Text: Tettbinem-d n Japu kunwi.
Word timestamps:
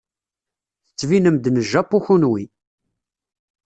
Tettbinem-d 0.87 1.45
n 1.49 1.57
Japu 1.71 1.99
kunwi. 2.05 2.43